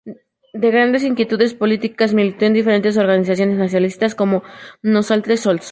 De 0.61 0.71
grandes 0.71 1.03
inquietudes 1.03 1.53
políticas, 1.53 2.15
militó 2.15 2.45
en 2.45 2.55
diferentes 2.55 2.97
organizaciones 2.97 3.59
nacionalistas 3.59 4.15
como 4.15 4.41
"Nosaltres 4.81 5.41
Sols! 5.41 5.69